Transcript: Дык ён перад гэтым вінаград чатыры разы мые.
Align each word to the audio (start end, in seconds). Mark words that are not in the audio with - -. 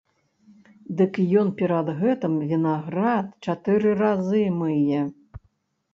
Дык 1.01 1.13
ён 1.41 1.51
перад 1.59 1.91
гэтым 2.01 2.33
вінаград 2.53 3.25
чатыры 3.49 3.89
разы 4.03 4.43
мые. 4.59 5.01